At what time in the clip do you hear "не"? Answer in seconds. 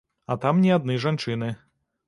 0.63-0.71